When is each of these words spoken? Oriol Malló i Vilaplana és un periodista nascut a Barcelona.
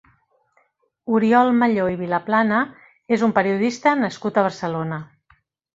Oriol 1.17 1.51
Malló 1.59 1.85
i 1.97 1.99
Vilaplana 2.01 2.63
és 3.19 3.29
un 3.29 3.39
periodista 3.39 3.97
nascut 4.05 4.43
a 4.45 4.49
Barcelona. 4.51 5.05